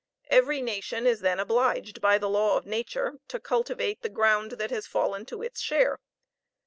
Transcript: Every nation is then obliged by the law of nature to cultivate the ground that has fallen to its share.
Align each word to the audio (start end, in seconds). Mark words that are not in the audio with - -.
Every 0.31 0.63
nation 0.63 1.05
is 1.05 1.19
then 1.19 1.39
obliged 1.39 2.01
by 2.01 2.17
the 2.17 2.27
law 2.27 2.57
of 2.57 2.65
nature 2.65 3.19
to 3.27 3.39
cultivate 3.39 4.01
the 4.01 4.09
ground 4.09 4.53
that 4.53 4.71
has 4.71 4.87
fallen 4.87 5.27
to 5.27 5.43
its 5.43 5.61
share. 5.61 5.99